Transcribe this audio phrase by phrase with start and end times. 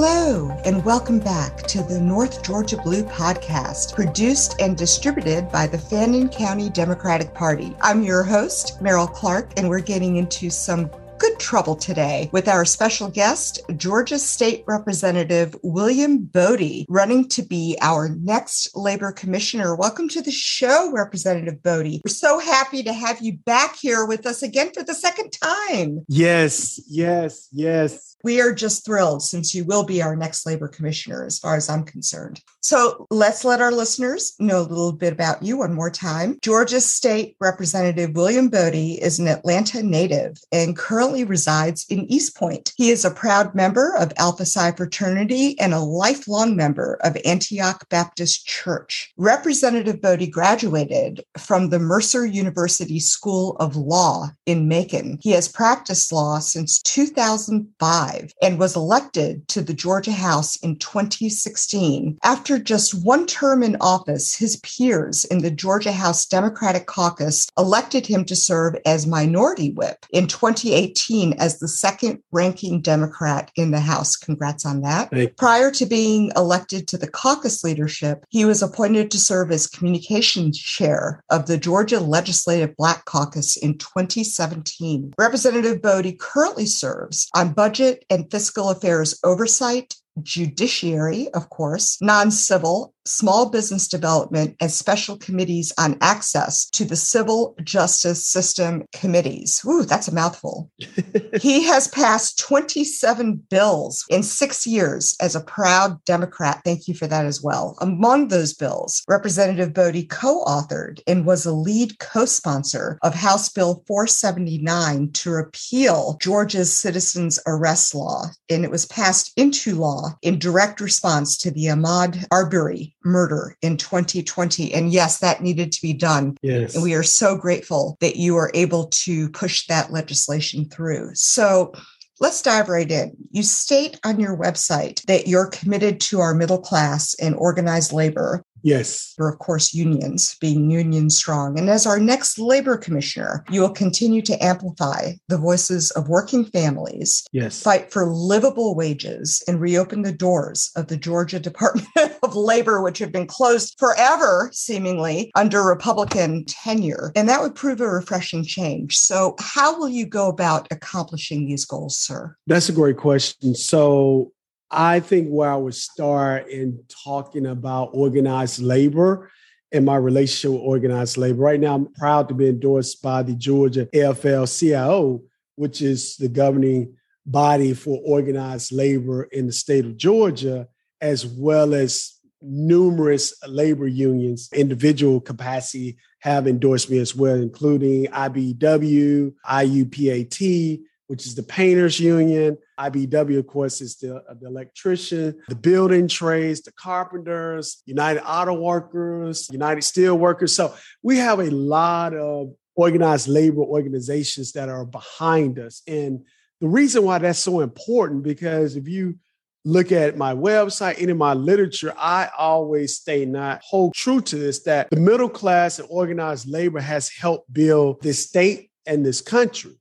[0.00, 5.76] Hello, and welcome back to the North Georgia Blue podcast, produced and distributed by the
[5.76, 7.74] Fannin County Democratic Party.
[7.80, 10.88] I'm your host, Meryl Clark, and we're getting into some
[11.18, 17.76] good trouble today with our special guest, Georgia State Representative William Boddie, running to be
[17.80, 19.74] our next Labor Commissioner.
[19.74, 22.00] Welcome to the show, Representative Boddie.
[22.04, 26.04] We're so happy to have you back here with us again for the second time.
[26.06, 28.07] Yes, yes, yes.
[28.24, 31.68] We are just thrilled since you will be our next labor commissioner, as far as
[31.68, 32.42] I'm concerned.
[32.60, 36.38] So let's let our listeners know a little bit about you one more time.
[36.42, 42.72] Georgia State Representative William Boddie is an Atlanta native and currently resides in East Point.
[42.76, 47.88] He is a proud member of Alpha Psi fraternity and a lifelong member of Antioch
[47.88, 49.12] Baptist Church.
[49.16, 55.18] Representative Boddie graduated from the Mercer University School of Law in Macon.
[55.22, 58.07] He has practiced law since 2005
[58.42, 62.18] and was elected to the Georgia House in 2016.
[62.22, 68.06] After just one term in office, his peers in the Georgia House Democratic Caucus elected
[68.06, 73.80] him to serve as minority whip in 2018 as the second ranking Democrat in the
[73.80, 74.16] House.
[74.16, 75.10] Congrats on that.
[75.36, 80.58] Prior to being elected to the caucus leadership, he was appointed to serve as communications
[80.58, 85.14] chair of the Georgia Legislative Black Caucus in 2017.
[85.18, 92.94] Representative Boddie currently serves on budget and Fiscal Affairs Oversight, Judiciary, of course, non civil,
[93.08, 99.62] small business development, and special committees on access to the civil justice system committees.
[99.66, 100.70] Ooh, that's a mouthful.
[101.40, 106.60] he has passed 27 bills in six years as a proud Democrat.
[106.64, 107.76] Thank you for that as well.
[107.80, 113.48] Among those bills, Representative Boddie co authored and was a lead co sponsor of House
[113.48, 118.26] Bill 479 to repeal Georgia's citizens arrest law.
[118.50, 123.76] And it was passed into law in direct response to the Ahmaud Arbery murder in
[123.76, 124.72] 2020.
[124.74, 126.36] And yes, that needed to be done.
[126.42, 126.74] Yes.
[126.74, 131.10] And we are so grateful that you are able to push that legislation through.
[131.14, 131.72] So
[132.20, 133.16] Let's dive right in.
[133.30, 138.42] You state on your website that you're committed to our middle class and organized labor.
[138.62, 139.14] Yes.
[139.16, 141.58] For, of course, unions, being union strong.
[141.58, 146.44] And as our next labor commissioner, you will continue to amplify the voices of working
[146.44, 147.62] families, yes.
[147.62, 152.98] fight for livable wages, and reopen the doors of the Georgia Department of Labor, which
[152.98, 157.12] have been closed forever, seemingly, under Republican tenure.
[157.16, 158.96] And that would prove a refreshing change.
[158.96, 162.36] So, how will you go about accomplishing these goals, sir?
[162.46, 163.54] That's a great question.
[163.54, 164.32] So,
[164.70, 169.30] I think where I would start in talking about organized labor
[169.72, 171.40] and my relationship with organized labor.
[171.40, 175.22] Right now, I'm proud to be endorsed by the Georgia AFL CIO,
[175.56, 176.94] which is the governing
[177.26, 180.68] body for organized labor in the state of Georgia,
[181.00, 189.34] as well as numerous labor unions, individual capacity have endorsed me as well, including IBEW,
[189.46, 192.56] IUPAT, which is the painters union.
[192.78, 199.48] IBEW, of course, is the, the electrician, the building trades, the carpenters, United Auto Workers,
[199.50, 200.54] United Steel Workers.
[200.54, 205.82] So we have a lot of organized labor organizations that are behind us.
[205.88, 206.24] And
[206.60, 209.16] the reason why that's so important, because if you
[209.64, 214.36] look at my website and in my literature, I always stay not hold true to
[214.36, 219.20] this that the middle class and organized labor has helped build this state and this
[219.20, 219.77] country.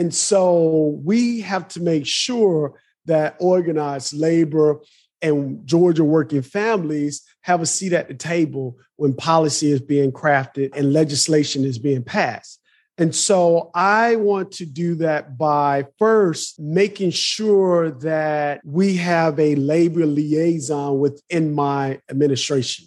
[0.00, 4.80] And so we have to make sure that organized labor
[5.20, 10.74] and Georgia working families have a seat at the table when policy is being crafted
[10.74, 12.62] and legislation is being passed.
[12.96, 19.54] And so I want to do that by first making sure that we have a
[19.54, 22.86] labor liaison within my administration.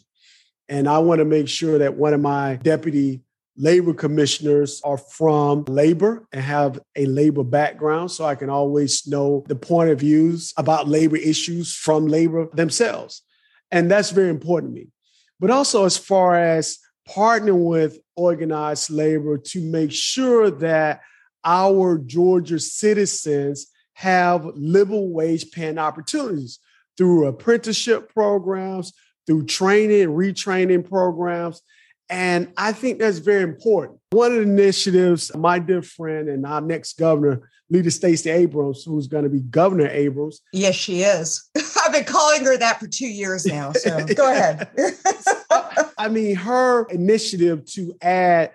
[0.68, 3.22] And I want to make sure that one of my deputy
[3.56, 9.44] labor commissioners are from labor and have a labor background so I can always know
[9.48, 13.22] the point of views about labor issues from labor themselves.
[13.72, 14.88] And that's very important to me.
[15.40, 21.02] But also, as far as partnering with organized labor to make sure that
[21.44, 26.60] our Georgia citizens have livable wage paying opportunities
[26.98, 28.94] through apprenticeship programs,
[29.28, 31.62] through training, retraining programs,
[32.10, 34.00] and I think that's very important.
[34.12, 39.08] One of the initiatives, my dear friend and our next governor, Leader Stacey Abrams, who's
[39.08, 40.42] going to be Governor Abrams.
[40.52, 41.50] Yes, she is.
[41.84, 43.72] I've been calling her that for two years now.
[43.72, 44.70] So go ahead.
[45.98, 48.52] I mean, her initiative to add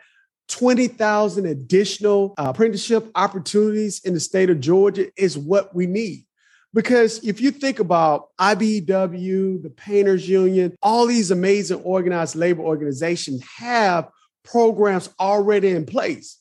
[0.48, 6.26] 20,000 additional uh, apprenticeship opportunities in the state of Georgia is what we need.
[6.74, 13.42] Because if you think about IBEW, the Painters Union, all these amazing organized labor organizations
[13.56, 14.08] have
[14.44, 16.40] programs already in place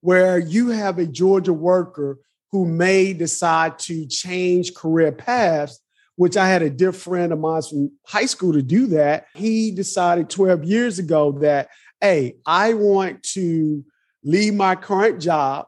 [0.00, 2.18] where you have a Georgia worker
[2.50, 5.80] who may decide to change career paths,
[6.16, 9.26] which I had a dear friend of mine from high school to do that.
[9.34, 11.68] He decided 12 years ago that,
[12.00, 13.84] hey, I want to
[14.24, 15.66] leave my current job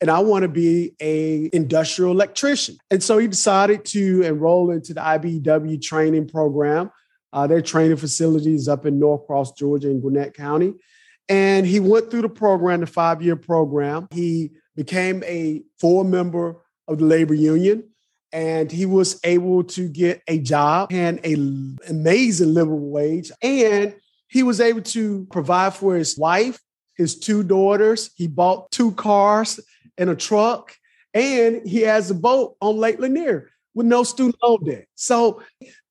[0.00, 2.76] and I want to be a industrial electrician.
[2.90, 6.90] And so he decided to enroll into the IBEW training program.
[7.32, 10.74] Uh, their training facilities up in Norcross, Georgia, in Gwinnett County.
[11.28, 14.08] And he went through the program, the five year program.
[14.10, 16.56] He became a full member
[16.88, 17.84] of the labor union
[18.32, 23.30] and he was able to get a job and an amazing living wage.
[23.42, 23.94] And
[24.28, 26.60] he was able to provide for his wife,
[26.96, 28.10] his two daughters.
[28.14, 29.58] He bought two cars
[29.98, 30.76] and a truck,
[31.14, 34.86] and he has a boat on Lake Lanier with no student loan debt.
[34.94, 35.42] So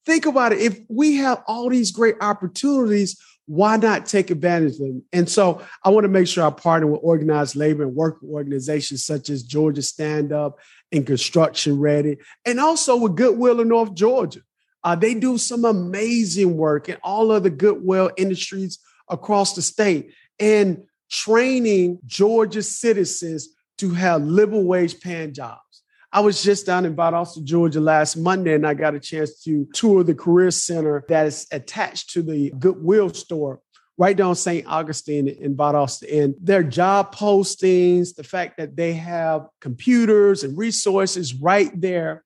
[0.05, 0.59] think about it.
[0.59, 5.03] If we have all these great opportunities, why not take advantage of them?
[5.11, 9.05] And so I want to make sure I partner with organized labor and work organizations
[9.05, 10.59] such as Georgia Stand Up
[10.91, 14.41] and Construction Ready, and also with Goodwill in North Georgia.
[14.83, 18.79] Uh, they do some amazing work in all of the Goodwill industries
[19.09, 23.49] across the state and training Georgia citizens
[23.79, 25.83] to have living wage paying jobs.
[26.11, 29.67] I was just down in Valdosta, Georgia last Monday, and I got a chance to
[29.73, 33.61] tour the Career Center that is attached to the Goodwill store
[33.97, 34.65] right down St.
[34.65, 36.23] Augustine in Valdosta.
[36.23, 42.23] And their job postings, the fact that they have computers and resources right there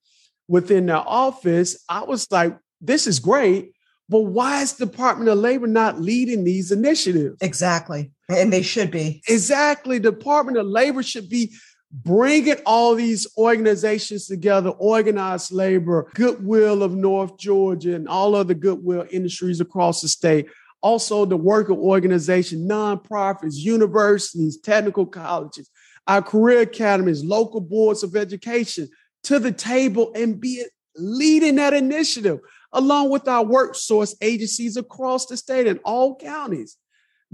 [0.47, 3.72] within their office, I was like, this is great.
[4.09, 7.37] But why is the Department of Labor not leading these initiatives?
[7.41, 8.11] Exactly.
[8.29, 9.21] And they should be.
[9.27, 9.97] Exactly.
[9.97, 11.53] The Department of Labor should be
[11.91, 19.05] bringing all these organizations together, organized labor, Goodwill of North Georgia, and all other Goodwill
[19.11, 20.47] industries across the state.
[20.81, 25.69] Also, the worker organization, nonprofits, universities, technical colleges,
[26.07, 28.89] our career academies, local boards of education
[29.23, 30.65] to the table and be
[30.97, 32.39] leading that initiative
[32.73, 36.77] along with our work source agencies across the state and all counties.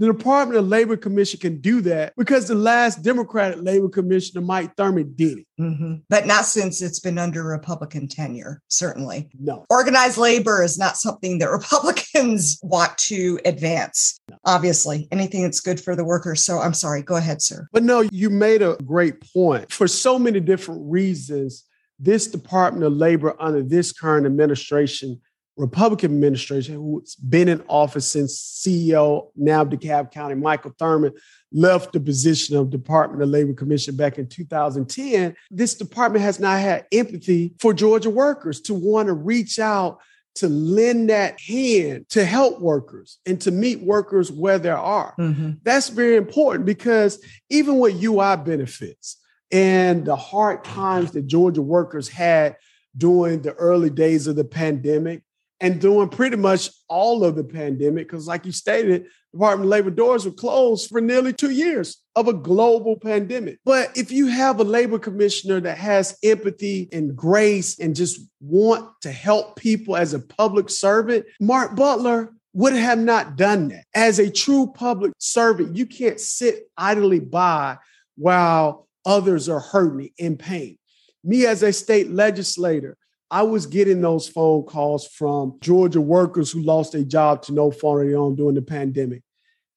[0.00, 4.74] The Department of Labor Commission can do that because the last Democratic Labor Commissioner, Mike
[4.74, 5.46] Thurmond, did it.
[5.60, 5.96] Mm-hmm.
[6.08, 9.28] But not since it's been under Republican tenure, certainly.
[9.38, 9.66] No.
[9.68, 14.38] Organized labor is not something that Republicans want to advance, no.
[14.46, 15.06] obviously.
[15.12, 16.46] Anything that's good for the workers.
[16.46, 17.68] So I'm sorry, go ahead, sir.
[17.70, 19.70] But no, you made a great point.
[19.70, 21.66] For so many different reasons,
[21.98, 25.20] this Department of Labor under this current administration
[25.60, 31.18] Republican administration who's been in office since CEO now DeKalb County, Michael Thurmond,
[31.52, 36.60] left the position of Department of Labor Commission back in 2010, this department has not
[36.60, 40.00] had empathy for Georgia workers to want to reach out
[40.36, 45.14] to lend that hand to help workers and to meet workers where they are.
[45.18, 45.50] Mm-hmm.
[45.62, 49.18] That's very important because even with UI benefits
[49.52, 52.56] and the hard times that Georgia workers had
[52.96, 55.22] during the early days of the pandemic,
[55.60, 58.08] and doing pretty much all of the pandemic.
[58.08, 62.28] Because, like you stated, Department of Labor doors were closed for nearly two years of
[62.28, 63.58] a global pandemic.
[63.64, 68.88] But if you have a labor commissioner that has empathy and grace and just want
[69.02, 73.84] to help people as a public servant, Mark Butler would have not done that.
[73.94, 77.78] As a true public servant, you can't sit idly by
[78.16, 80.76] while others are hurting in pain.
[81.22, 82.96] Me as a state legislator,
[83.30, 87.70] I was getting those phone calls from Georgia workers who lost their job to no
[87.70, 89.22] fault of their own during the pandemic.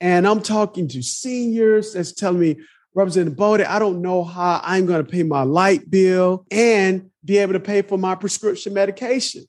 [0.01, 2.57] And I'm talking to seniors that's telling me,
[2.95, 7.37] Representative Boddie, I don't know how I'm going to pay my light bill and be
[7.37, 9.45] able to pay for my prescription medication.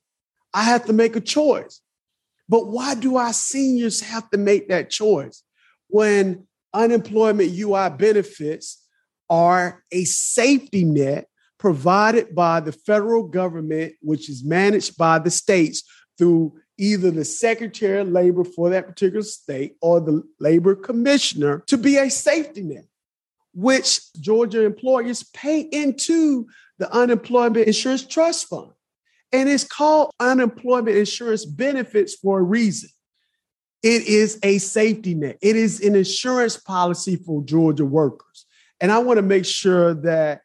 [0.52, 1.80] I have to make a choice.
[2.48, 5.42] But why do our seniors have to make that choice
[5.88, 8.82] when unemployment UI benefits
[9.28, 11.28] are a safety net
[11.64, 15.82] provided by the federal government, which is managed by the states
[16.18, 21.78] through either the Secretary of Labor for that particular state or the labor commissioner to
[21.78, 22.84] be a safety net,
[23.54, 28.72] which Georgia employers pay into the Unemployment Insurance Trust Fund.
[29.32, 32.90] And it's called unemployment insurance benefits for a reason.
[33.82, 38.44] It is a safety net, it is an insurance policy for Georgia workers.
[38.82, 40.42] And I want to make sure that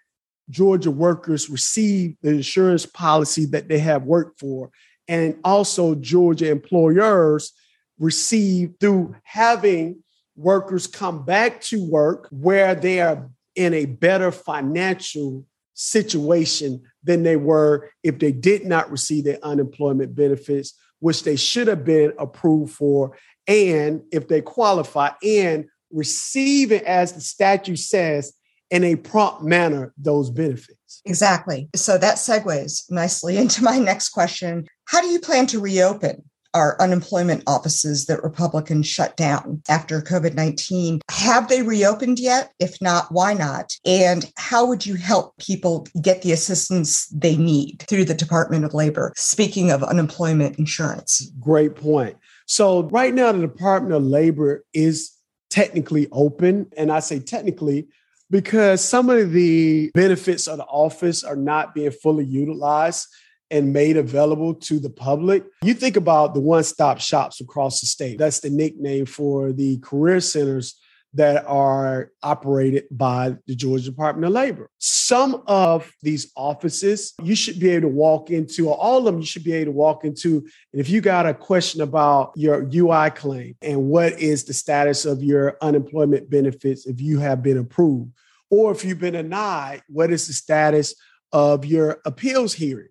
[0.49, 4.71] Georgia workers receive the insurance policy that they have worked for,
[5.07, 7.53] and also Georgia employers
[7.99, 10.03] receive through having
[10.35, 17.35] workers come back to work where they are in a better financial situation than they
[17.35, 22.73] were if they did not receive their unemployment benefits, which they should have been approved
[22.73, 28.33] for, and if they qualify, and receiving, as the statute says,
[28.71, 31.01] in a prompt manner, those benefits.
[31.05, 31.69] Exactly.
[31.75, 34.67] So that segues nicely into my next question.
[34.85, 36.23] How do you plan to reopen
[36.53, 41.01] our unemployment offices that Republicans shut down after COVID 19.
[41.09, 42.51] Have they reopened yet?
[42.59, 43.77] If not, why not?
[43.85, 48.73] And how would you help people get the assistance they need through the Department of
[48.73, 49.13] Labor?
[49.15, 51.31] Speaking of unemployment insurance.
[51.39, 52.17] Great point.
[52.45, 55.11] So, right now, the Department of Labor is
[55.49, 56.67] technically open.
[56.77, 57.87] And I say technically
[58.29, 63.07] because some of the benefits of the office are not being fully utilized
[63.51, 65.43] and made available to the public.
[65.63, 68.19] You think about the one stop shops across the state.
[68.19, 70.78] That's the nickname for the career centers
[71.13, 74.69] that are operated by the Georgia Department of Labor.
[74.77, 79.19] Some of these offices you should be able to walk into, or all of them
[79.19, 80.37] you should be able to walk into.
[80.71, 85.05] And if you got a question about your UI claim and what is the status
[85.05, 88.11] of your unemployment benefits if you have been approved,
[88.51, 90.95] or if you've been denied, what is the status
[91.31, 92.89] of your appeals hearing?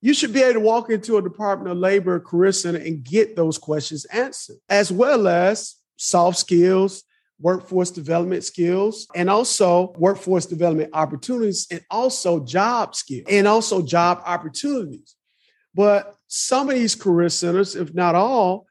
[0.00, 3.34] you should be able to walk into a Department of Labor Career Center and get
[3.34, 7.02] those questions answered, as well as soft skills,
[7.40, 14.22] workforce development skills, and also workforce development opportunities, and also job skills, and also job
[14.24, 15.14] opportunities.
[15.74, 18.66] But some of these career centers, if not all,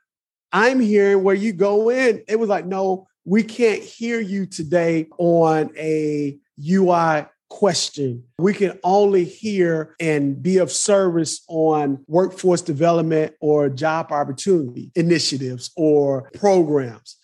[0.51, 5.07] I'm hearing where you go in, it was like, no, we can't hear you today
[5.17, 8.23] on a UI question.
[8.39, 15.71] We can only hear and be of service on workforce development or job opportunity initiatives
[15.75, 17.16] or programs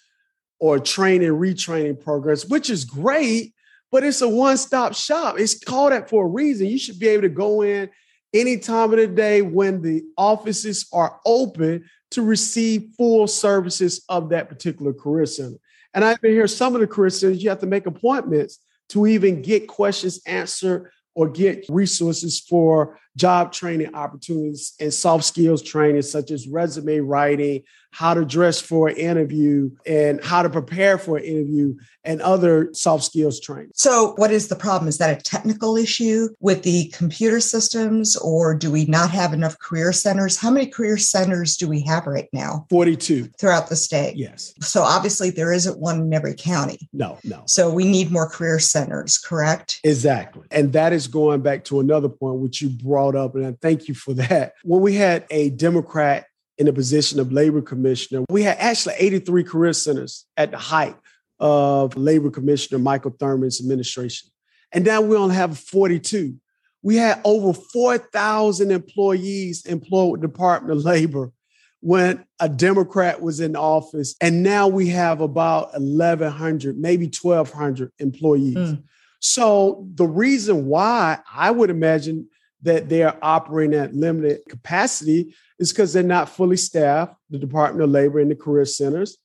[0.63, 3.53] or training, retraining programs, which is great,
[3.91, 5.36] but it's a one stop shop.
[5.38, 6.67] It's called that for a reason.
[6.67, 7.89] You should be able to go in
[8.34, 14.29] any time of the day when the offices are open to receive full services of
[14.29, 15.58] that particular career center.
[15.93, 19.05] And I've been here some of the career centers, you have to make appointments to
[19.05, 26.01] even get questions answered or get resources for job training opportunities and soft skills training,
[26.01, 31.17] such as resume writing, how to dress for an interview, and how to prepare for
[31.17, 33.72] an interview, and other soft skills training.
[33.75, 34.89] So, what is the problem?
[34.89, 39.60] Is that a technical issue with the computer systems, or do we not have enough
[39.60, 40.38] career centers?
[40.38, 42.65] How many career centers do we have right now?
[42.72, 44.17] 42 throughout the state.
[44.17, 44.55] Yes.
[44.60, 46.89] So, obviously, there isn't one in every county.
[46.93, 47.43] No, no.
[47.46, 49.79] So, we need more career centers, correct?
[49.84, 50.48] Exactly.
[50.50, 53.88] And that is going back to another point which you brought up, and I thank
[53.88, 54.53] you for that.
[54.63, 56.25] When we had a Democrat
[56.57, 60.95] in the position of labor commissioner, we had actually 83 career centers at the height
[61.39, 64.29] of labor commissioner Michael Thurmond's administration.
[64.72, 66.36] And now we only have 42.
[66.81, 71.31] We had over 4,000 employees employed with the Department of Labor
[71.79, 74.15] when a Democrat was in office.
[74.22, 78.55] And now we have about 1,100, maybe 1,200 employees.
[78.55, 78.83] Mm.
[79.19, 82.27] So the reason why I would imagine
[82.63, 87.84] that they are operating at limited capacity is because they're not fully staffed, the Department
[87.84, 89.17] of Labor and the career centers,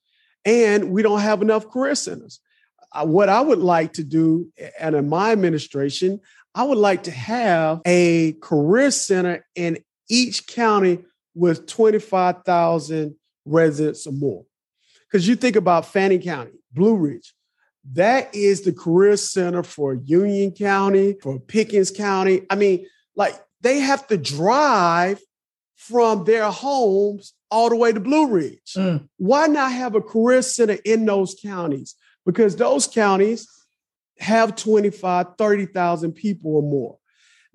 [0.44, 2.40] and we don't have enough career centers.
[2.92, 6.20] Uh, what I would like to do, and in my administration,
[6.54, 9.78] I would like to have a career center in
[10.08, 11.04] each county
[11.34, 13.14] with 25,000
[13.44, 14.44] residents or more.
[15.06, 17.34] Because you think about Fannin County, Blue Ridge,
[17.92, 22.42] that is the career center for Union County, for Pickens County.
[22.50, 22.86] I mean,
[23.18, 25.20] like they have to drive
[25.74, 28.74] from their homes all the way to Blue Ridge.
[28.76, 29.08] Mm.
[29.18, 31.94] Why not have a career center in those counties?
[32.24, 33.46] Because those counties
[34.18, 36.98] have 25, 30,000 people or more.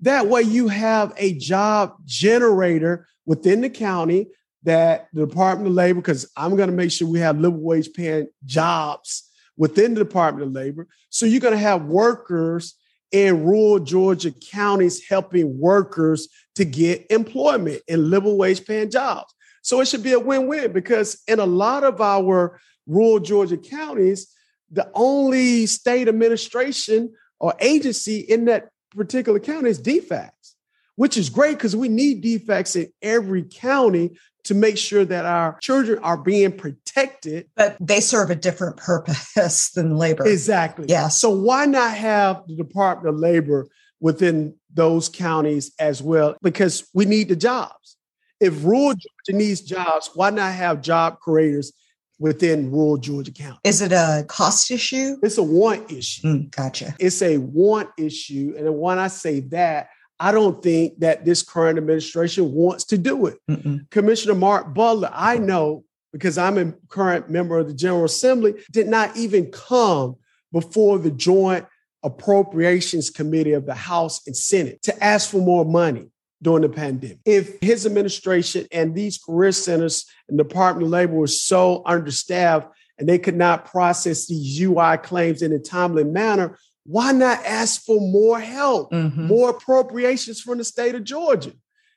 [0.00, 4.28] That way you have a job generator within the county
[4.64, 7.92] that the Department of Labor, because I'm going to make sure we have living wage
[7.92, 10.88] paying jobs within the Department of Labor.
[11.10, 12.74] So you're going to have workers
[13.12, 19.32] in rural Georgia counties helping workers to get employment in living wage paying jobs.
[19.62, 23.56] So it should be a win win because in a lot of our rural Georgia
[23.56, 24.30] counties,
[24.70, 30.53] the only state administration or agency in that particular county is DFACS,
[30.96, 35.58] which is great because we need DFACS in every county to make sure that our
[35.60, 37.48] children are being protected.
[37.56, 40.26] But they serve a different purpose than labor.
[40.26, 40.86] Exactly.
[40.88, 41.08] Yeah.
[41.08, 43.68] So why not have the Department of Labor
[44.00, 46.36] within those counties as well?
[46.42, 47.96] Because we need the jobs.
[48.40, 51.72] If rural Georgia needs jobs, why not have job creators
[52.18, 53.58] within rural Georgia County.
[53.64, 55.16] Is it a cost issue?
[55.22, 56.26] It's a want issue.
[56.26, 56.94] Mm, gotcha.
[56.98, 58.54] It's a want issue.
[58.56, 59.88] And when I say that,
[60.24, 63.36] I don't think that this current administration wants to do it.
[63.50, 63.90] Mm-mm.
[63.90, 68.86] Commissioner Mark Butler, I know because I'm a current member of the General Assembly, did
[68.86, 70.16] not even come
[70.50, 71.66] before the Joint
[72.02, 76.08] Appropriations Committee of the House and Senate to ask for more money
[76.40, 77.18] during the pandemic.
[77.26, 83.06] If his administration and these career centers and Department of Labor were so understaffed and
[83.06, 88.00] they could not process these UI claims in a timely manner, why not ask for
[88.00, 89.26] more help, mm-hmm.
[89.26, 91.52] more appropriations from the state of Georgia?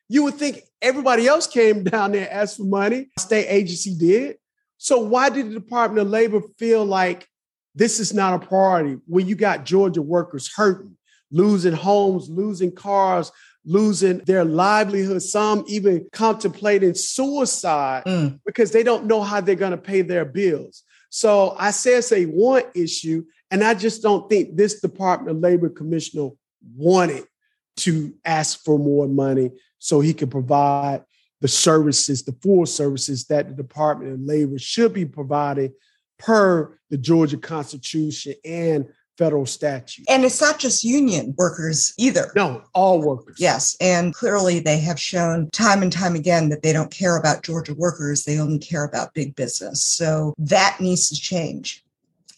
[0.09, 3.09] You would think everybody else came down there and asked for money.
[3.19, 4.37] State agency did.
[4.77, 7.27] So why did the Department of Labor feel like
[7.75, 10.97] this is not a priority when you got Georgia workers hurting,
[11.31, 13.31] losing homes, losing cars,
[13.65, 18.39] losing their livelihood, some even contemplating suicide mm.
[18.45, 20.83] because they don't know how they're going to pay their bills.
[21.09, 25.43] So I say it's a want issue, and I just don't think this Department of
[25.43, 26.29] Labor commissioner
[26.75, 27.25] wanted
[27.77, 31.03] to ask for more money so he could provide
[31.41, 35.71] the services, the full services that the Department of Labor should be providing
[36.17, 38.87] per the Georgia Constitution and
[39.17, 40.05] federal statute.
[40.09, 42.31] And it's not just union workers either.
[42.35, 43.37] No, all workers.
[43.39, 43.75] Yes.
[43.81, 47.73] And clearly they have shown time and time again that they don't care about Georgia
[47.73, 49.83] workers, they only care about big business.
[49.83, 51.83] So that needs to change.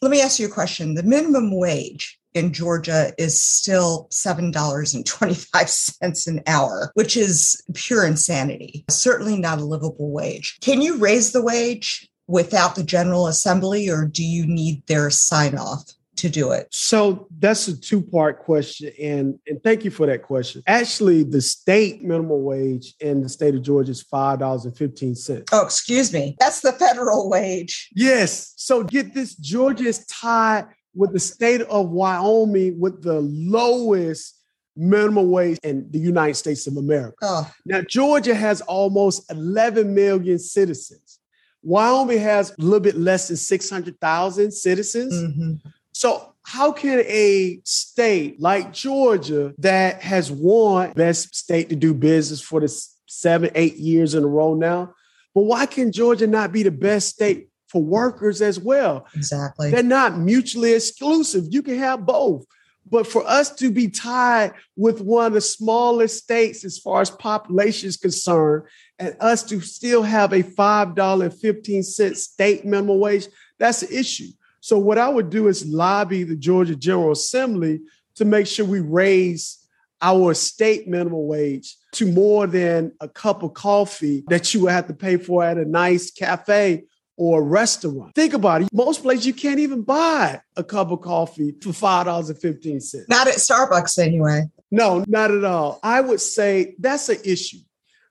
[0.01, 0.93] Let me ask you a question.
[0.93, 8.85] The minimum wage in Georgia is still $7.25 an hour, which is pure insanity.
[8.89, 10.57] Certainly not a livable wage.
[10.61, 15.57] Can you raise the wage without the General Assembly, or do you need their sign
[15.57, 15.91] off?
[16.19, 16.67] To do it?
[16.71, 18.91] So that's a two part question.
[19.01, 20.61] And, and thank you for that question.
[20.67, 25.49] Actually, the state minimum wage in the state of Georgia is $5.15.
[25.51, 26.35] Oh, excuse me.
[26.39, 27.89] That's the federal wage.
[27.95, 28.53] Yes.
[28.57, 34.35] So get this Georgia is tied with the state of Wyoming with the lowest
[34.75, 37.17] minimum wage in the United States of America.
[37.21, 37.51] Oh.
[37.65, 41.19] Now, Georgia has almost 11 million citizens.
[41.61, 45.13] Wyoming has a little bit less than 600,000 citizens.
[45.13, 45.69] Mm-hmm.
[45.99, 52.39] So, how can a state like Georgia that has won best state to do business
[52.39, 52.73] for the
[53.05, 54.93] seven, eight years in a row now,
[55.35, 59.07] but why can Georgia not be the best state for workers as well?
[59.13, 59.71] Exactly.
[59.71, 61.47] They're not mutually exclusive.
[61.49, 62.45] You can have both.
[62.89, 67.09] But for us to be tied with one of the smallest states as far as
[67.09, 73.99] population is concerned, and us to still have a $5.15 state minimum wage, that's the
[73.99, 74.29] issue.
[74.69, 77.79] So, what I would do is lobby the Georgia General Assembly
[78.17, 79.57] to make sure we raise
[79.99, 84.85] our state minimum wage to more than a cup of coffee that you would have
[84.85, 86.83] to pay for at a nice cafe
[87.17, 88.13] or a restaurant.
[88.13, 88.67] Think about it.
[88.71, 93.09] Most places you can't even buy a cup of coffee for $5.15.
[93.09, 94.51] Not at Starbucks, anyway.
[94.69, 95.79] No, not at all.
[95.81, 97.61] I would say that's an issue.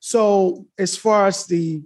[0.00, 1.82] So, as far as the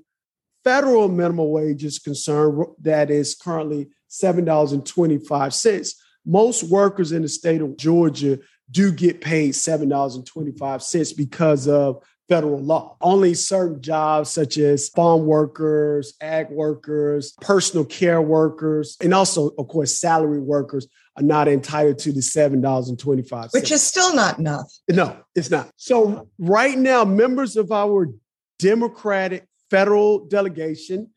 [0.64, 5.94] federal minimum wage is concerned, that is currently $7.25.
[6.24, 8.38] Most workers in the state of Georgia
[8.70, 12.96] do get paid $7.25 because of federal law.
[13.00, 19.68] Only certain jobs, such as farm workers, ag workers, personal care workers, and also, of
[19.68, 23.52] course, salary workers, are not entitled to the $7.25.
[23.52, 24.72] Which is still not enough.
[24.88, 25.70] No, it's not.
[25.76, 28.08] So, right now, members of our
[28.58, 31.10] Democratic federal delegation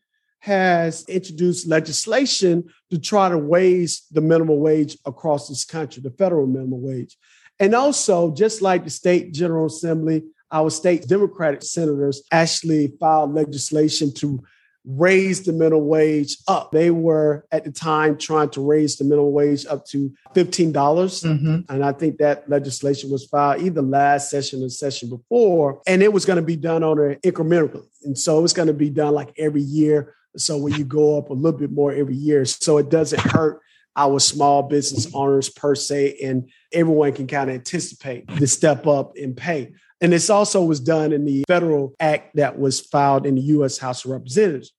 [0.46, 6.46] has introduced legislation to try to raise the minimum wage across this country, the federal
[6.46, 7.16] minimum wage.
[7.58, 14.14] And also, just like the state general assembly, our state Democratic senators actually filed legislation
[14.14, 14.40] to
[14.84, 16.70] raise the minimum wage up.
[16.70, 20.70] They were at the time trying to raise the minimum wage up to 15.
[20.70, 25.10] dollars mm hmm And I think that legislation was filed either last session or session
[25.10, 25.82] before.
[25.88, 27.88] And it was going to be done on an incrementally.
[28.04, 30.14] And so it's going to be done like every year.
[30.38, 33.60] So when you go up a little bit more every year, so it doesn't hurt
[33.96, 39.16] our small business owners per se, and everyone can kind of anticipate the step up
[39.16, 39.72] in pay.
[40.00, 43.78] And this also was done in the federal act that was filed in the US
[43.78, 44.72] House of Representatives.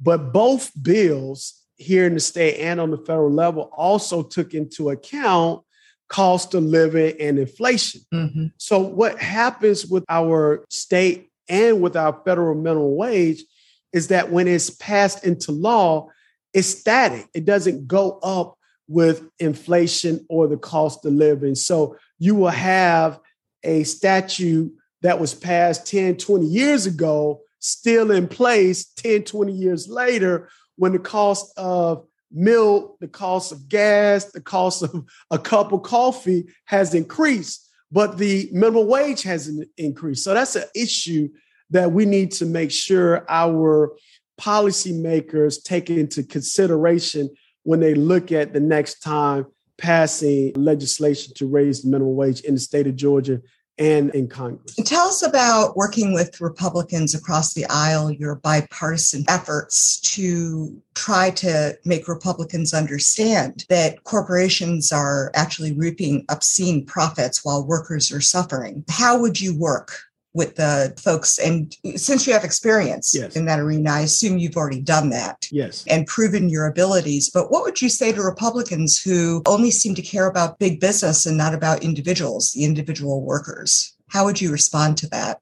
[0.00, 4.90] But both bills here in the state and on the federal level also took into
[4.90, 5.62] account
[6.08, 8.00] cost of living and inflation.
[8.12, 8.46] Mm-hmm.
[8.56, 13.44] So, what happens with our state and with our federal minimum wage
[13.92, 16.08] is that when it's passed into law,
[16.52, 17.28] it's static.
[17.34, 18.56] It doesn't go up
[18.88, 21.54] with inflation or the cost of living.
[21.54, 23.20] So, you will have
[23.62, 24.72] a statute
[25.02, 30.92] that was passed 10, 20 years ago still in place 10, 20 years later when
[30.92, 36.46] the cost of milk, the cost of gas, the cost of a cup of coffee
[36.66, 40.24] has increased, but the minimum wage hasn't increased.
[40.24, 41.28] So that's an issue
[41.70, 43.96] that we need to make sure our
[44.40, 47.28] policymakers take into consideration
[47.64, 52.54] when they look at the next time passing legislation to raise the minimum wage in
[52.54, 53.40] the state of Georgia
[53.78, 54.74] and in Congress.
[54.84, 61.78] Tell us about working with Republicans across the aisle, your bipartisan efforts to try to
[61.84, 68.84] make Republicans understand that corporations are actually reaping obscene profits while workers are suffering.
[68.88, 70.07] How would you work
[70.38, 71.36] with the folks.
[71.38, 73.36] And since you have experience yes.
[73.36, 75.48] in that arena, I assume you've already done that.
[75.50, 75.84] Yes.
[75.88, 77.28] And proven your abilities.
[77.28, 81.26] But what would you say to Republicans who only seem to care about big business
[81.26, 83.94] and not about individuals, the individual workers?
[84.08, 85.40] How would you respond to that?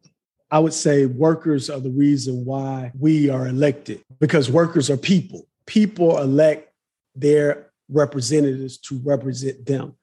[0.51, 5.47] I would say workers are the reason why we are elected because workers are people.
[5.67, 6.73] People elect
[7.15, 9.95] their representatives to represent them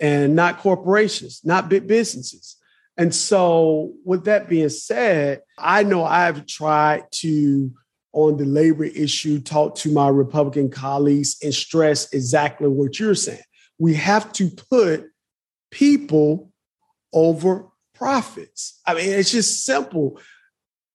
[0.00, 2.56] and not corporations, not big businesses.
[3.00, 7.72] And so, with that being said, I know I've tried to,
[8.12, 13.40] on the labor issue, talk to my Republican colleagues and stress exactly what you're saying.
[13.78, 15.06] We have to put
[15.70, 16.52] people
[17.14, 18.78] over profits.
[18.86, 20.20] I mean, it's just simple.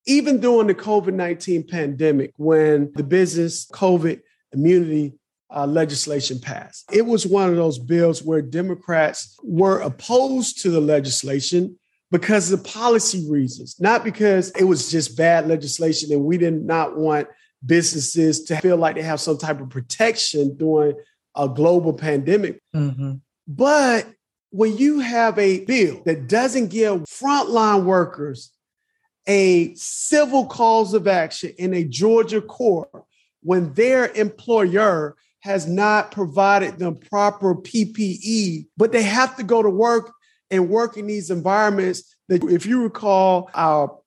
[0.05, 5.15] Even during the COVID 19 pandemic, when the business COVID immunity
[5.49, 10.81] uh, legislation passed, it was one of those bills where Democrats were opposed to the
[10.81, 11.79] legislation
[12.11, 16.97] because of policy reasons, not because it was just bad legislation and we did not
[16.97, 17.27] want
[17.65, 20.95] businesses to feel like they have some type of protection during
[21.35, 22.61] a global pandemic.
[22.75, 23.13] Mm-hmm.
[23.47, 24.07] But
[24.51, 28.51] when you have a bill that doesn't give frontline workers
[29.27, 32.89] a civil cause of action in a Georgia court
[33.41, 39.69] when their employer has not provided them proper PPE, but they have to go to
[39.69, 40.11] work
[40.51, 43.97] and work in these environments that, if you recall, our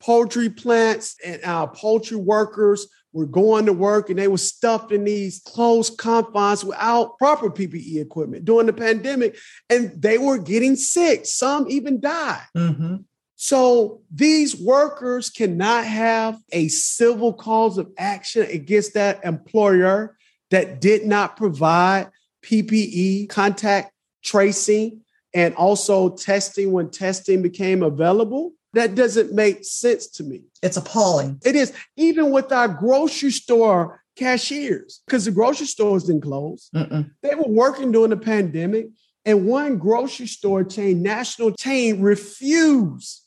[0.00, 5.04] poultry plants and our poultry workers were going to work and they were stuffed in
[5.04, 9.36] these closed confines without proper PPE equipment during the pandemic,
[9.68, 11.26] and they were getting sick.
[11.26, 12.46] Some even died.
[12.56, 12.96] Mm-hmm.
[13.36, 20.16] So these workers cannot have a civil cause of action against that employer
[20.50, 22.08] that did not provide
[22.42, 25.01] PPE, contact tracing,
[25.34, 28.52] and also testing when testing became available.
[28.74, 30.44] That doesn't make sense to me.
[30.62, 31.40] It's appalling.
[31.44, 31.72] It is.
[31.96, 36.70] Even with our grocery store cashiers, because the grocery stores didn't close.
[36.74, 37.10] Mm-mm.
[37.22, 38.88] They were working during the pandemic.
[39.24, 43.22] And one grocery store chain, national chain, refused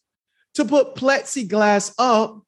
[0.56, 2.42] to put plexiglass up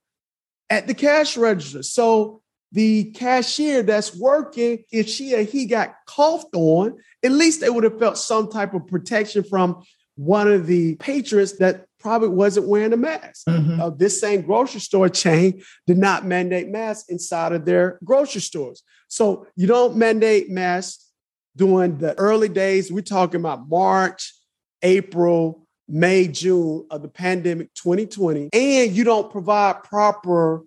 [0.70, 1.84] at the cash register.
[1.84, 7.70] So the cashier that's working, if she or he got coughed on, at least they
[7.70, 9.84] would have felt some type of protection from
[10.16, 13.48] one of the patrons that probably wasn't wearing a mask.
[13.48, 13.82] Mm-hmm.
[13.82, 18.84] Uh, this same grocery store chain did not mandate masks inside of their grocery stores.
[19.08, 21.12] So you don't mandate masks
[21.56, 22.92] during the early days.
[22.92, 24.34] We're talking about March,
[24.82, 30.64] April, May, June of the pandemic 2020, and you don't provide proper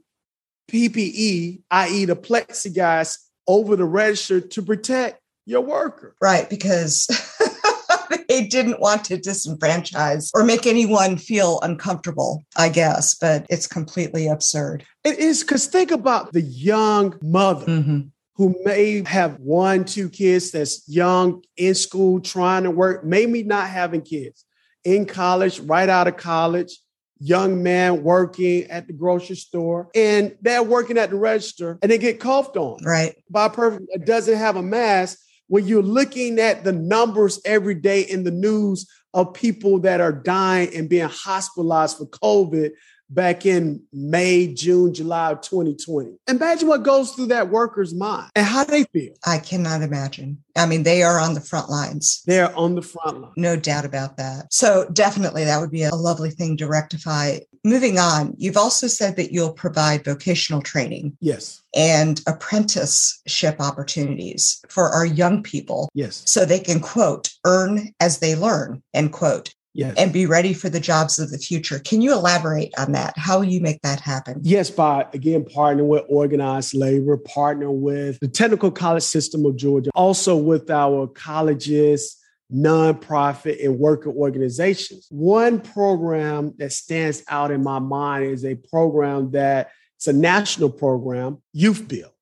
[0.71, 6.15] PPE, i.e., the plexiglass over the register to protect your worker.
[6.21, 7.09] Right, because
[8.29, 14.29] they didn't want to disenfranchise or make anyone feel uncomfortable, I guess, but it's completely
[14.29, 14.85] absurd.
[15.05, 17.67] It is because think about the young mother.
[17.67, 18.01] Mm-hmm.
[18.37, 23.69] Who may have one, two kids that's young in school, trying to work, maybe not
[23.69, 24.47] having kids
[24.83, 26.79] in college, right out of college,
[27.21, 31.99] young man working at the grocery store and they're working at the register and they
[31.99, 32.83] get coughed on.
[32.83, 33.15] Right.
[33.29, 35.19] By a person that doesn't have a mask.
[35.47, 40.13] When you're looking at the numbers every day in the news of people that are
[40.13, 42.71] dying and being hospitalized for COVID,
[43.11, 46.13] back in May, June, July of 2020.
[46.29, 49.13] Imagine what goes through that worker's mind and how they feel.
[49.27, 50.43] I cannot imagine.
[50.57, 52.23] I mean, they are on the front lines.
[52.27, 53.33] They are on the front line.
[53.37, 54.53] No doubt about that.
[54.53, 57.39] So, definitely, that would be a lovely thing to rectify.
[57.65, 61.17] Moving on, you've also said that you'll provide vocational training.
[61.21, 61.63] Yes.
[61.75, 65.89] And apprenticeship opportunities for our young people.
[65.95, 66.23] Yes.
[66.27, 69.95] So they can, quote, earn as they learn, end quote yes.
[69.97, 71.79] and be ready for the jobs of the future.
[71.79, 73.15] Can you elaborate on that?
[73.17, 74.41] How will you make that happen?
[74.43, 79.91] Yes, by again partnering with organized labor, partnering with the technical college system of Georgia,
[79.95, 82.17] also with our colleges,
[82.53, 85.07] nonprofit and worker organizations.
[85.11, 90.71] One program that stands out in my mind is a program that it's a national
[90.71, 92.13] program, Youth Build.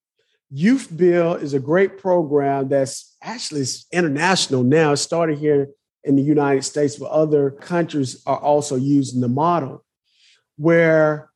[0.51, 4.93] Youth Build is a great program that's actually international now.
[4.93, 5.69] It started here
[6.05, 9.85] in the United States, but other countries are also using the model
[10.57, 11.31] where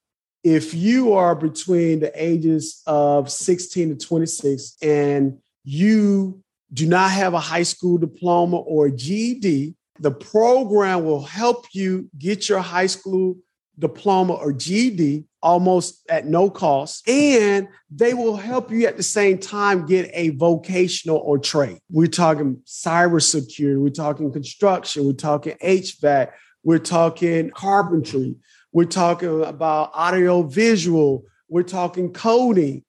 [0.44, 7.34] if you are between the ages of 16 to 26 and you do not have
[7.34, 13.36] a high school diploma or GED, the program will help you get your high school
[13.78, 17.08] diploma or GED almost at no cost.
[17.08, 21.78] And they will help you at the same time get a vocational or trade.
[21.90, 26.30] We're talking cybersecurity, we're talking construction, we're talking HVAC,
[26.62, 28.36] we're talking carpentry,
[28.72, 32.84] we're talking about audio visual, we're talking coding.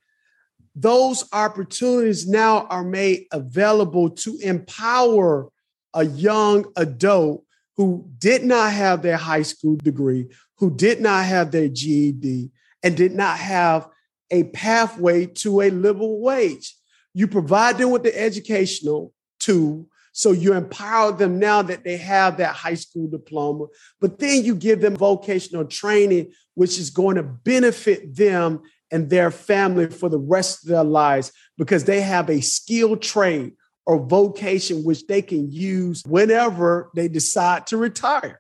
[0.76, 5.50] Those opportunities now are made available to empower
[5.94, 7.44] a young adult
[7.76, 12.52] who did not have their high school degree, who did not have their GED,
[12.84, 13.88] and did not have
[14.30, 16.76] a pathway to a livable wage.
[17.14, 19.88] You provide them with the educational tool.
[20.12, 23.66] So you empower them now that they have that high school diploma,
[24.00, 28.62] but then you give them vocational training, which is going to benefit them
[28.92, 33.54] and their family for the rest of their lives because they have a skilled trade
[33.88, 38.40] or vocation which they can use whenever they decide to retire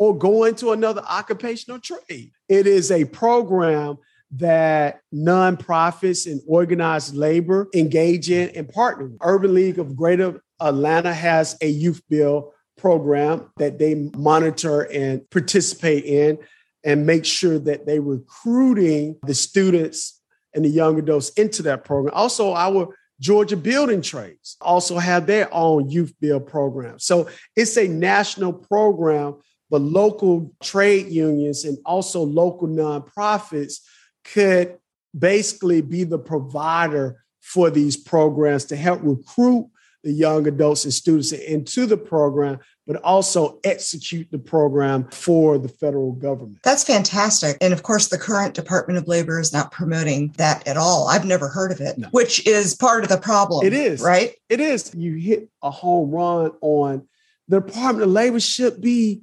[0.00, 2.32] or go into another occupational trade.
[2.48, 3.98] It is a program
[4.32, 9.10] that nonprofits and organized labor engage in and partner.
[9.20, 16.04] Urban League of Greater Atlanta has a youth build program that they monitor and participate
[16.04, 16.38] in
[16.82, 20.18] and make sure that they recruiting the students
[20.54, 22.14] and the young adults into that program.
[22.14, 26.98] Also, our Georgia Building Trades also have their own youth build program.
[26.98, 29.36] So it's a national program,
[29.70, 33.80] but local trade unions and also local nonprofits
[34.24, 34.76] could
[35.16, 39.68] basically be the provider for these programs to help recruit
[40.02, 45.68] the young adults and students into the program, but also execute the program for the
[45.68, 46.58] federal government.
[46.62, 47.58] That's fantastic.
[47.60, 51.08] And of course, the current Department of Labor is not promoting that at all.
[51.08, 52.08] I've never heard of it, no.
[52.12, 53.66] which is part of the problem.
[53.66, 54.00] It is.
[54.00, 54.36] Right?
[54.48, 54.94] It is.
[54.94, 57.06] You hit a home run on
[57.48, 59.22] the Department of Labor should be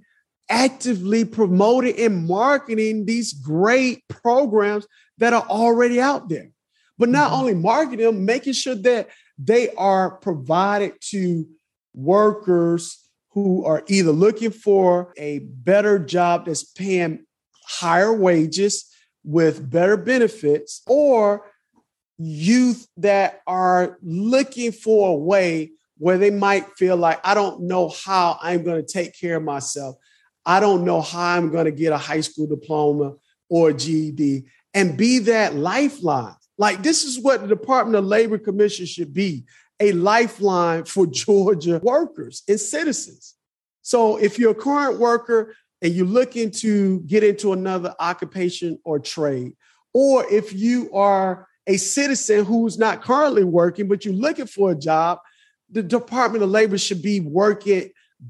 [0.50, 6.52] actively promoting and marketing these great programs that are already out there.
[6.98, 7.40] But not mm-hmm.
[7.40, 11.48] only marketing them, making sure that they are provided to
[11.94, 12.98] workers
[13.32, 17.26] who are either looking for a better job that's paying
[17.64, 18.86] higher wages
[19.24, 21.46] with better benefits or
[22.18, 27.90] youth that are looking for a way where they might feel like, I don't know
[27.90, 29.98] how I'm going to take care of myself.
[30.48, 33.16] I don't know how I'm going to get a high school diploma
[33.50, 36.36] or GED and be that lifeline.
[36.58, 39.44] Like this is what the Department of Labor Commission should be
[39.82, 43.36] a lifeline for Georgia workers and citizens.
[43.82, 49.00] So if you're a current worker and you're looking to get into another occupation or
[49.00, 49.52] trade,
[49.94, 54.78] or if you are a citizen who's not currently working, but you're looking for a
[54.78, 55.20] job,
[55.70, 57.90] the Department of Labor should be working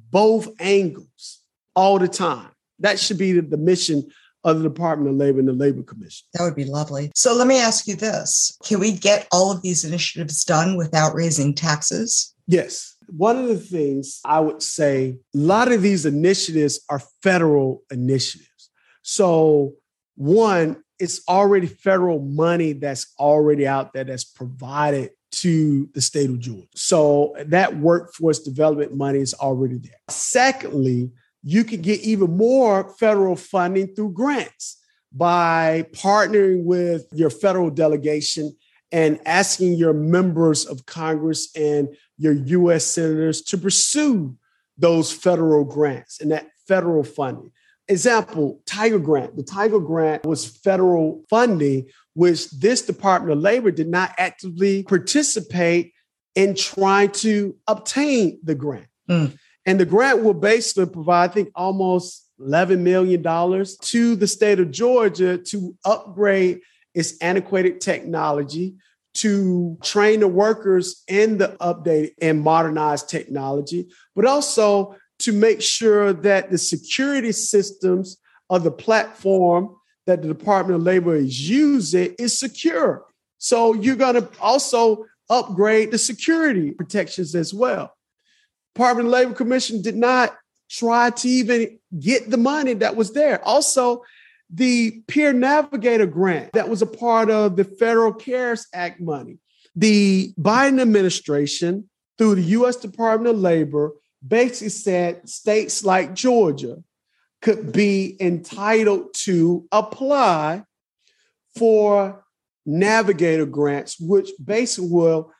[0.09, 1.41] both angles
[1.77, 2.49] all the time.
[2.79, 4.03] That should be the, mission
[4.43, 6.25] of the Department of Labor and the Labor Commission.
[6.33, 7.11] That would be lovely.
[7.15, 11.13] So let me ask you this Can we get all of these initiatives done without
[11.13, 12.33] raising taxes?
[12.47, 12.95] Yes.
[13.15, 18.69] One of the things I would say, a lot of these initiatives are federal initiatives.
[19.01, 19.73] So,
[20.15, 26.39] one, it's already federal money that's already out there that's provided to the state of
[26.39, 26.67] Georgia.
[26.75, 29.99] So that workforce development money is already there.
[30.09, 31.11] Secondly,
[31.43, 34.77] you can get even more federal funding through grants
[35.11, 38.55] by partnering with your federal delegation
[38.91, 44.35] and asking your members of Congress and your US senators to pursue
[44.77, 47.51] those federal grants and that federal funding.
[47.89, 49.37] Example, Tiger Grant.
[49.37, 55.93] The Tiger Grant was federal funding, which this Department of Labor did not actively participate
[56.35, 58.87] in trying to obtain the grant.
[59.09, 59.37] Mm.
[59.67, 64.71] And the grant will basically provide, I think, almost $11 million to the state of
[64.71, 66.61] Georgia to upgrade
[66.95, 68.75] its antiquated technology,
[69.15, 76.13] to train the workers in the updated and modernized technology, but also to make sure
[76.13, 78.17] that the security systems
[78.49, 79.75] of the platform
[80.05, 83.03] that the Department of Labor is using is secure.
[83.37, 87.96] So you're going to also upgrade the security protections as well.
[88.77, 90.37] Department of Labor Commission did not
[90.69, 93.43] try to even get the money that was there.
[93.43, 94.03] Also,
[94.51, 99.39] the Peer Navigator grant that was a part of the Federal CARES Act money.
[99.77, 101.87] the Biden administration,
[102.17, 103.93] through the US Department of Labor,
[104.27, 106.83] basically said states like Georgia
[107.43, 110.63] could be entitled to apply
[111.55, 112.25] for
[112.65, 115.31] navigator grants, which basically will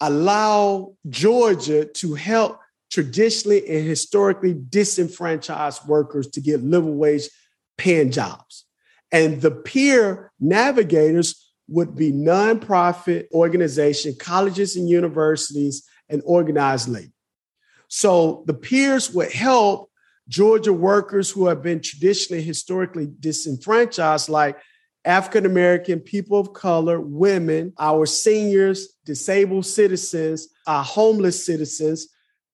[0.00, 2.58] allow Georgia to help
[2.90, 7.28] traditionally and historically disenfranchised workers to get livable wage
[7.76, 8.64] paying jobs.
[9.12, 17.12] And the peer navigators would be nonprofit organization, colleges and universities, and organized labor.
[17.88, 19.90] So the peers would help
[20.28, 24.58] Georgia workers who have been traditionally, historically disenfranchised, like
[25.04, 32.08] African American, people of color, women, our seniors, disabled citizens, our homeless citizens,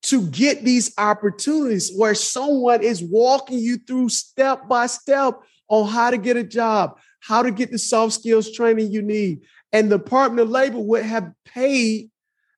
[0.05, 6.11] to get these opportunities where someone is walking you through step by step on how
[6.11, 9.41] to get a job, how to get the soft skills training you need.
[9.73, 12.11] And the Department of Labor would have paid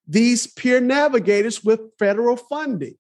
[0.09, 2.97] these peer navigators with federal funding.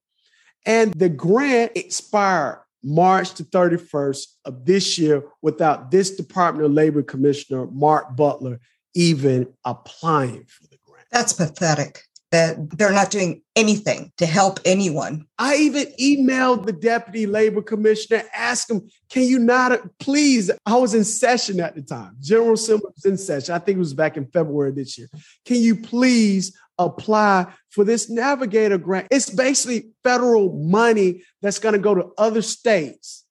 [0.64, 7.02] And the grant expired March the 31st of this year without this Department of Labor
[7.02, 8.60] Commissioner, Mark Butler,
[8.94, 11.06] even applying for the grant.
[11.10, 15.26] That's pathetic that they're not doing anything to help anyone.
[15.38, 20.50] I even emailed the deputy labor commissioner, asked him, can you not please?
[20.64, 22.16] I was in session at the time.
[22.20, 23.54] General Assembly was in session.
[23.54, 25.08] I think it was back in February this year.
[25.44, 29.06] Can you please apply for this navigator grant?
[29.10, 33.25] It's basically federal money that's going to go to other states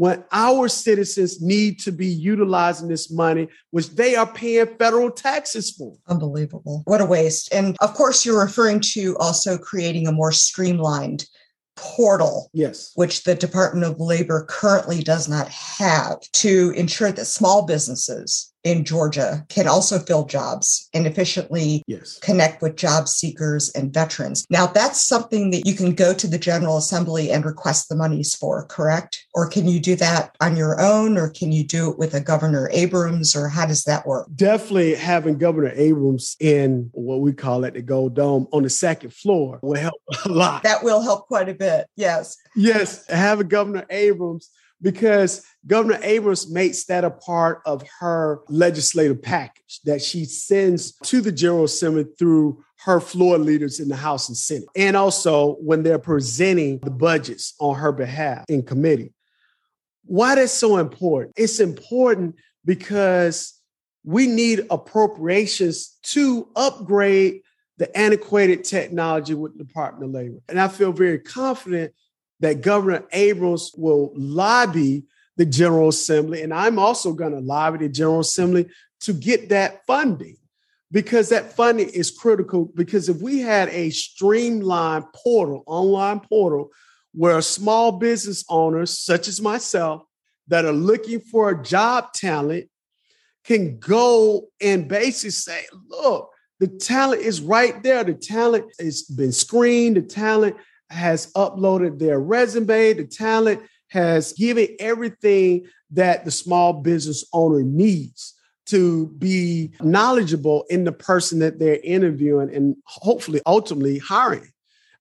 [0.00, 5.72] when our citizens need to be utilizing this money, which they are paying federal taxes
[5.72, 5.92] for.
[6.08, 6.80] Unbelievable.
[6.86, 7.52] What a waste.
[7.52, 11.26] And of course, you're referring to also creating a more streamlined
[11.76, 17.66] portal, yes, which the Department of Labor currently does not have to ensure that small
[17.66, 22.18] businesses in Georgia can also fill jobs and efficiently yes.
[22.18, 24.46] connect with job seekers and veterans.
[24.50, 28.34] Now, that's something that you can go to the General Assembly and request the monies
[28.34, 29.24] for, correct?
[29.34, 32.20] Or can you do that on your own, or can you do it with a
[32.20, 34.28] Governor Abrams, or how does that work?
[34.34, 39.12] Definitely having Governor Abrams in what we call it the Gold Dome on the second
[39.12, 40.62] floor will help a lot.
[40.62, 41.86] That will help quite a bit.
[41.96, 42.36] Yes.
[42.54, 43.06] Yes.
[43.08, 44.50] Having Governor Abrams
[44.82, 51.20] because Governor Abrams makes that a part of her legislative package that she sends to
[51.20, 55.82] the General Assembly through her floor leaders in the House and Senate, and also when
[55.82, 59.12] they're presenting the budgets on her behalf in committee.
[60.06, 61.34] Why that's so important?
[61.36, 63.60] It's important because
[64.02, 67.42] we need appropriations to upgrade
[67.76, 70.38] the antiquated technology with the Department of Labor.
[70.48, 71.92] And I feel very confident
[72.40, 75.04] that Governor Abrams will lobby
[75.36, 78.68] the General Assembly, and I'm also going to lobby the General Assembly
[79.00, 80.36] to get that funding
[80.92, 82.66] because that funding is critical.
[82.74, 86.70] Because if we had a streamlined portal, online portal,
[87.12, 90.02] where small business owners, such as myself,
[90.48, 92.68] that are looking for a job talent
[93.44, 98.04] can go and basically say, look, the talent is right there.
[98.04, 99.96] The talent has been screened.
[99.96, 100.56] The talent
[100.90, 108.34] has uploaded their resume, the talent has given everything that the small business owner needs
[108.66, 114.48] to be knowledgeable in the person that they're interviewing and hopefully ultimately hiring,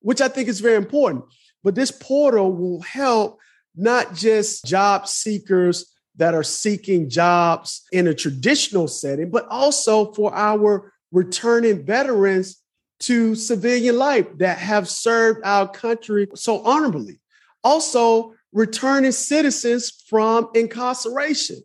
[0.01, 1.25] which I think is very important.
[1.63, 3.39] But this portal will help
[3.75, 10.33] not just job seekers that are seeking jobs in a traditional setting, but also for
[10.33, 12.57] our returning veterans
[12.99, 17.19] to civilian life that have served our country so honorably.
[17.63, 21.61] Also, returning citizens from incarceration,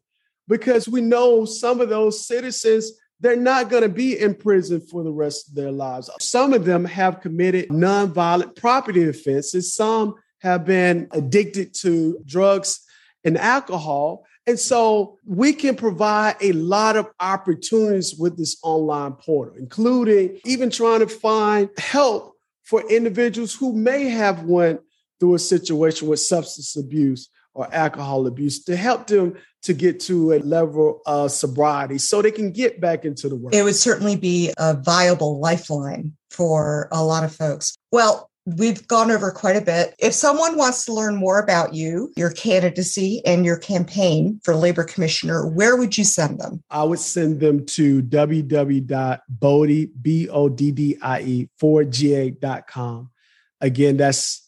[0.49, 5.03] because we know some of those citizens, they're not going to be in prison for
[5.03, 6.11] the rest of their lives.
[6.21, 12.81] Some of them have committed nonviolent property offenses, some have been addicted to drugs
[13.25, 14.27] and alcohol.
[14.47, 20.71] And so we can provide a lot of opportunities with this online portal, including even
[20.71, 24.81] trying to find help for individuals who may have went
[25.21, 30.33] through a situation with substance abuse or alcohol abuse to help them to get to
[30.33, 33.55] a level of sobriety so they can get back into the world.
[33.55, 37.75] It would certainly be a viable lifeline for a lot of folks.
[37.91, 39.95] Well, We've gone over quite a bit.
[39.99, 44.85] If someone wants to learn more about you, your candidacy, and your campaign for labor
[44.85, 46.63] commissioner, where would you send them?
[46.71, 53.11] I would send them to www.boddie, B-O-D-D-I-E, for GA.com.
[53.63, 54.47] Again, that's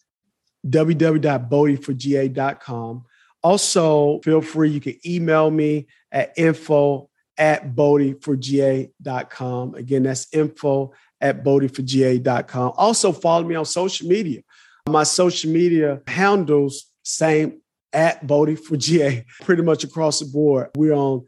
[0.67, 3.05] www.boddieforga.com.
[3.43, 9.75] Also, feel free, you can email me at info at boddieforga.com.
[9.75, 12.73] Again, that's info at boddieforga.com.
[12.77, 14.43] Also, follow me on social media.
[14.89, 17.61] My social media handles, same
[17.93, 18.57] at Boddie
[19.43, 20.69] pretty much across the board.
[20.77, 21.25] We're on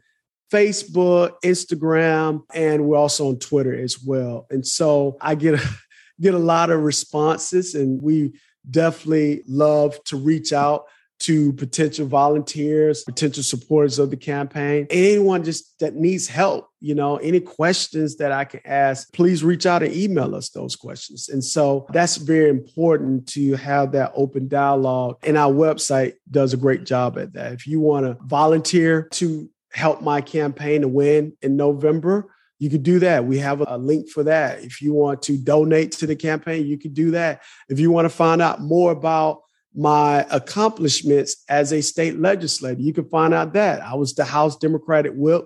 [0.51, 4.47] Facebook, Instagram, and we're also on Twitter as well.
[4.49, 5.69] And so I get a,
[6.21, 8.33] get a lot of responses, and we
[8.69, 10.85] definitely love to reach out
[11.19, 17.17] to potential volunteers, potential supporters of the campaign, anyone just that needs help, you know,
[17.17, 21.27] any questions that I can ask, please reach out and email us those questions.
[21.29, 25.17] And so that's very important to have that open dialogue.
[25.23, 27.53] And our website does a great job at that.
[27.53, 32.83] If you want to volunteer to help my campaign to win in November, you could
[32.83, 33.25] do that.
[33.25, 34.63] We have a link for that.
[34.63, 37.41] If you want to donate to the campaign, you could do that.
[37.69, 39.43] If you want to find out more about
[39.75, 42.81] my accomplishments as a state legislator.
[42.81, 45.45] You can find out that I was the House Democratic whip,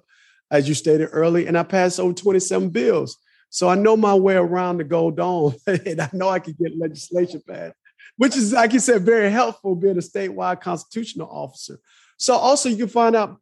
[0.50, 3.18] as you stated earlier, and I passed over 27 bills.
[3.50, 6.78] So I know my way around the gold dome, and I know I can get
[6.78, 7.76] legislation passed,
[8.18, 11.80] which is, like you said, very helpful being a statewide constitutional officer.
[12.18, 13.38] So also you can find out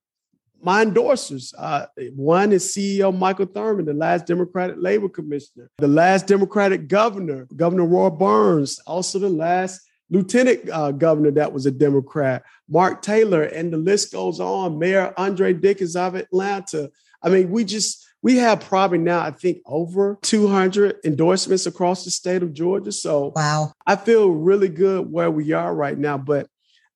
[0.64, 1.54] my endorsers.
[1.58, 7.48] Uh, one is CEO Michael Thurmond, the last Democratic Labor Commissioner, the last Democratic governor,
[7.56, 9.82] Governor Roy Barnes, also the last
[10.12, 14.78] lieutenant uh, governor that was a Democrat, Mark Taylor, and the list goes on.
[14.78, 16.92] Mayor Andre Dickens of Atlanta.
[17.24, 22.12] I mean, we just we have probably now I think over 200 endorsements across the
[22.12, 22.92] state of Georgia.
[22.92, 26.18] So wow, I feel really good where we are right now.
[26.18, 26.48] But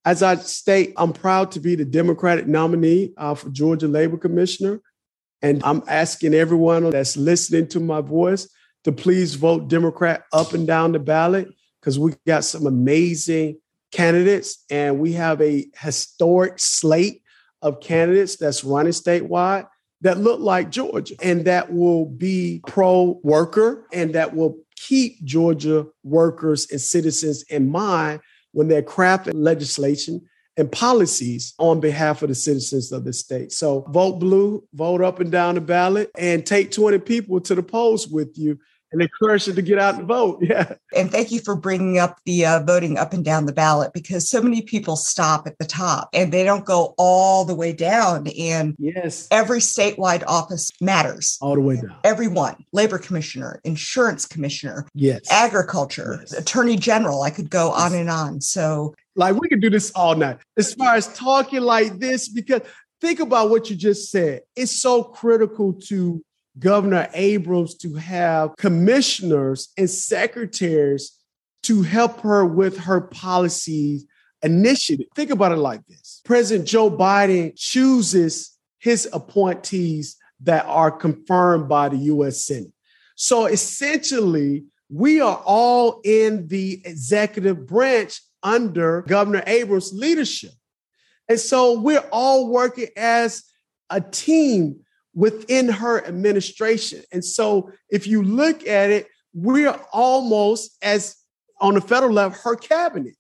[0.03, 4.81] as I state, I'm proud to be the Democratic nominee uh, for Georgia Labor Commissioner.
[5.41, 8.47] And I'm asking everyone that's listening to my voice
[8.83, 11.49] to please vote Democrat up and down the ballot
[11.85, 13.59] because we got some amazing
[13.91, 17.21] candidates and we have a historic slate
[17.61, 19.67] of candidates that's running statewide
[20.01, 25.85] that look like Georgia and that will be pro worker and that will keep Georgia
[26.03, 28.19] workers and citizens in mind
[28.51, 30.19] when they're crafting legislation
[30.57, 33.51] and policies on behalf of the citizens of the state.
[33.51, 37.63] So vote blue, vote up and down the ballot, and take 20 people to the
[37.63, 38.57] polls with you
[38.95, 40.39] and encourage them to get out and vote.
[40.45, 40.75] Yeah.
[40.95, 44.29] And thank you for bringing up the uh, voting up and down the ballot because
[44.29, 48.27] so many people stop at the top and they don't go all the way down.
[48.39, 51.39] And yes, every statewide office matters.
[51.41, 51.95] All the way down.
[52.03, 56.33] Everyone, labor commissioner, insurance commissioner, yes, agriculture, yes.
[56.33, 57.23] attorney general.
[57.23, 58.39] I could go on and on.
[58.39, 62.61] So like we could do this all night as far as talking like this because
[63.01, 64.41] think about what you just said.
[64.55, 66.23] It's so critical to
[66.57, 71.11] Governor Abrams to have commissioners and secretaries
[71.63, 74.05] to help her with her policies
[74.41, 75.07] initiative.
[75.15, 81.89] Think about it like this President Joe Biden chooses his appointees that are confirmed by
[81.89, 82.71] the US Senate.
[83.15, 90.51] So essentially, we are all in the executive branch under Governor Abrams' leadership.
[91.27, 93.43] And so we're all working as
[93.89, 94.84] a team
[95.15, 97.01] within her administration.
[97.11, 101.15] And so if you look at it, we're almost as
[101.59, 103.15] on the federal level, her cabinet.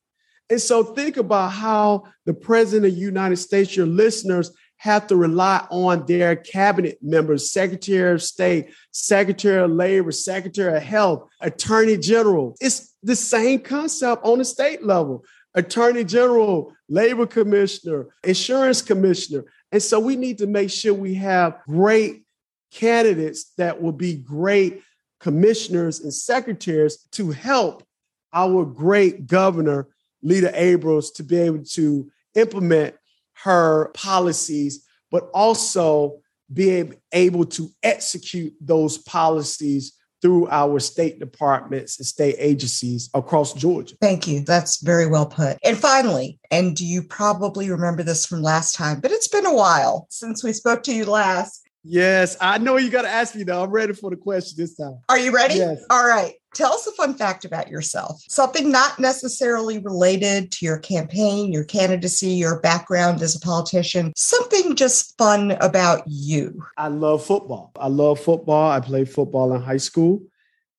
[0.49, 5.15] And so think about how the president of the United States, your listeners, have to
[5.15, 11.97] rely on their cabinet members, Secretary of State, Secretary of Labor, Secretary of Health, Attorney
[11.97, 12.55] General.
[12.59, 15.23] It's the same concept on the state level.
[15.55, 19.45] Attorney General, Labor Commissioner, Insurance Commissioner.
[19.75, 22.23] And so we need to make sure we have great
[22.71, 24.81] candidates that will be great
[25.19, 27.83] commissioners and secretaries to help
[28.31, 29.89] our great governor,
[30.23, 32.95] Leta Abrams, to be able to implement
[33.43, 36.21] her policies, but also
[36.53, 43.95] be able to execute those policies through our state departments and state agencies across Georgia.
[44.01, 44.41] Thank you.
[44.41, 45.57] That's very well put.
[45.63, 50.07] And finally, and you probably remember this from last time, but it's been a while
[50.09, 51.61] since we spoke to you last.
[51.87, 53.63] Yes, I know you got to ask me though.
[53.63, 54.97] I'm ready for the question this time.
[55.07, 55.55] Are you ready?
[55.55, 55.83] Yes.
[55.91, 56.33] All right.
[56.55, 58.23] Tell us a fun fact about yourself.
[58.29, 64.13] Something not necessarily related to your campaign, your candidacy, your background as a politician.
[64.15, 66.65] Something just fun about you.
[66.77, 67.71] I love football.
[67.77, 68.71] I love football.
[68.71, 70.21] I played football in high school.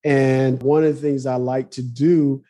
[0.03, 2.43] And one of the things I like to do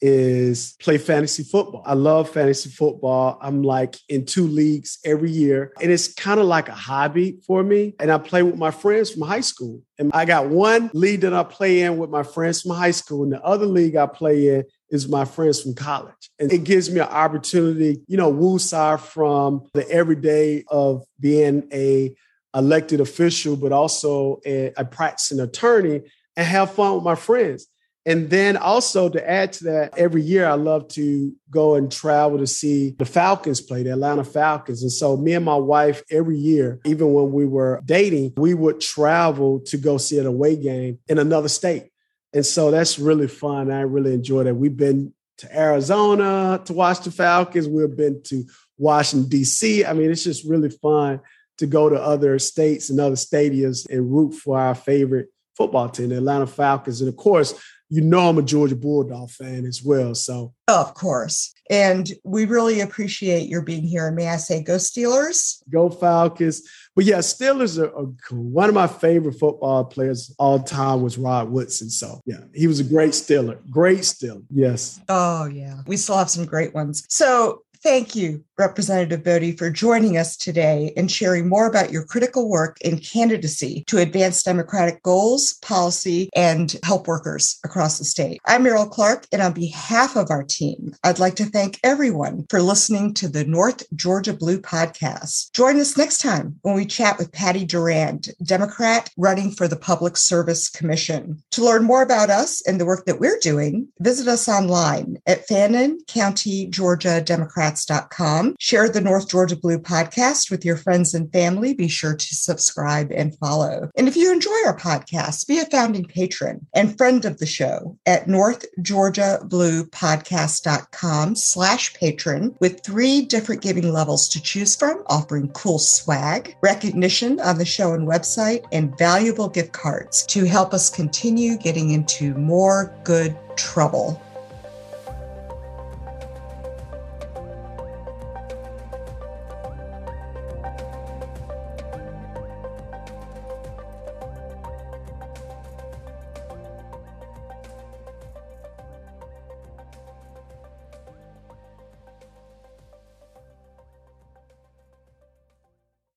[0.00, 1.82] is play fantasy football.
[1.84, 3.38] I love fantasy football.
[3.40, 7.62] I'm like in two leagues every year, and it's kind of like a hobby for
[7.62, 7.94] me.
[7.98, 9.82] And I play with my friends from high school.
[9.98, 13.24] And I got one league that I play in with my friends from high school,
[13.24, 16.30] and the other league I play in is my friends from college.
[16.38, 22.14] And it gives me an opportunity, you know, woosah from the everyday of being a
[22.54, 26.02] elected official, but also a, a practicing attorney
[26.36, 27.66] and have fun with my friends.
[28.06, 32.38] And then also to add to that, every year I love to go and travel
[32.38, 34.82] to see the Falcons play, the Atlanta Falcons.
[34.82, 38.80] And so me and my wife, every year, even when we were dating, we would
[38.80, 41.90] travel to go see an away game in another state.
[42.32, 43.70] And so that's really fun.
[43.70, 44.54] I really enjoy that.
[44.54, 47.68] We've been to Arizona to watch the Falcons.
[47.68, 48.44] We've been to
[48.76, 49.84] Washington, D.C.
[49.84, 51.20] I mean, it's just really fun
[51.58, 56.10] to go to other states and other stadiums and root for our favorite football team,
[56.10, 57.00] the Atlanta Falcons.
[57.00, 60.14] And of course, you know I'm a Georgia Bulldog fan as well.
[60.14, 61.54] So of course.
[61.70, 64.06] And we really appreciate your being here.
[64.06, 65.62] And may I say, go Steelers?
[65.70, 66.62] Go Falcons.
[66.94, 68.42] But yeah, Steelers are, are cool.
[68.42, 71.90] One of my favorite football players all time was Rod Woodson.
[71.90, 73.58] So yeah, he was a great Steeler.
[73.70, 74.42] Great Steeler.
[74.50, 75.00] Yes.
[75.08, 75.80] Oh yeah.
[75.86, 77.04] We still have some great ones.
[77.08, 82.48] So Thank you, Representative Boddie, for joining us today and sharing more about your critical
[82.48, 88.40] work in candidacy to advance Democratic goals, policy, and help workers across the state.
[88.46, 92.60] I'm Meryl Clark, and on behalf of our team, I'd like to thank everyone for
[92.60, 95.52] listening to the North Georgia Blue podcast.
[95.52, 100.16] Join us next time when we chat with Patty Durand, Democrat running for the Public
[100.16, 101.40] Service Commission.
[101.52, 105.46] To learn more about us and the work that we're doing, visit us online at
[105.46, 108.56] Fannin County, Georgia Democrat Democrats.com.
[108.58, 111.74] Share the North Georgia Blue podcast with your friends and family.
[111.74, 113.90] Be sure to subscribe and follow.
[113.96, 117.98] And if you enjoy our podcast, be a founding patron and friend of the show
[118.06, 125.02] at North Georgia Blue Podcast.com slash patron with three different giving levels to choose from,
[125.06, 130.72] offering cool swag, recognition on the show and website, and valuable gift cards to help
[130.72, 134.20] us continue getting into more good trouble.